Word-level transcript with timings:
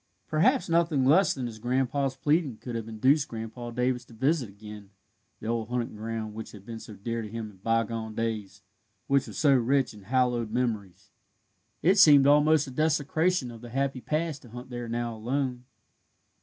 Perhaps 0.27 0.67
nothing 0.67 1.05
less 1.05 1.31
than 1.31 1.45
his 1.45 1.59
grandson's 1.59 2.15
pleading 2.15 2.57
could 2.57 2.73
have 2.73 2.87
induced 2.87 3.27
Grandpa 3.27 3.69
Davis 3.69 4.03
to 4.05 4.13
visit 4.15 4.49
again 4.49 4.89
the 5.39 5.45
old 5.45 5.69
hunting 5.69 5.95
ground 5.95 6.33
which 6.33 6.53
had 6.53 6.65
been 6.65 6.79
so 6.79 6.95
dear 6.95 7.21
to 7.21 7.29
him 7.29 7.51
in 7.51 7.57
bygone 7.57 8.15
days, 8.15 8.63
which 9.05 9.27
was 9.27 9.37
so 9.37 9.53
rich 9.53 9.93
in 9.93 10.05
hallowed 10.05 10.49
memories. 10.49 11.11
It 11.83 11.99
seemed 11.99 12.25
almost 12.25 12.65
a 12.65 12.71
desecration 12.71 13.51
of 13.51 13.61
the 13.61 13.69
happy 13.69 14.01
past 14.01 14.41
to 14.41 14.49
hunt 14.49 14.71
there 14.71 14.87
now 14.89 15.15
alone. 15.15 15.65